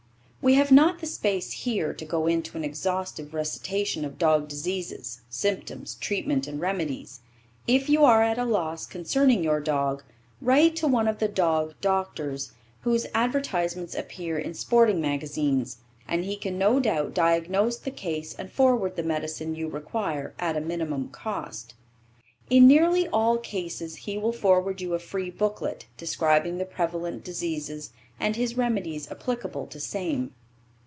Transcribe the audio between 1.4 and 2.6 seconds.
here to go into